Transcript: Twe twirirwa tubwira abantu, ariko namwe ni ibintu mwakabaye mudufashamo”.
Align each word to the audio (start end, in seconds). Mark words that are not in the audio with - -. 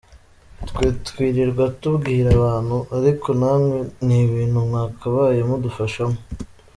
Twe 0.69 0.85
twirirwa 1.07 1.65
tubwira 1.81 2.29
abantu, 2.37 2.77
ariko 2.97 3.27
namwe 3.39 3.77
ni 4.05 4.15
ibintu 4.25 4.57
mwakabaye 4.67 5.41
mudufashamo”. 5.49 6.19